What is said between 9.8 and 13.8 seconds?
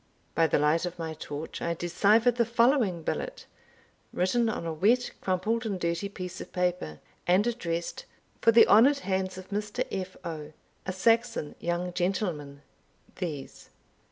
F. O., a Saxon young gentleman These."